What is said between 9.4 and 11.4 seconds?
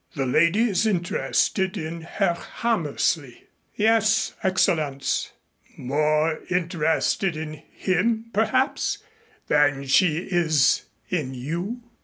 than she is in